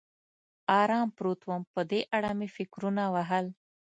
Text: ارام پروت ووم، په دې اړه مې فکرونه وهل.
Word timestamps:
ارام 0.81 1.07
پروت 1.17 1.39
ووم، 1.43 1.63
په 1.73 1.81
دې 1.91 2.01
اړه 2.17 2.31
مې 2.39 2.47
فکرونه 2.55 3.03
وهل. 3.13 3.45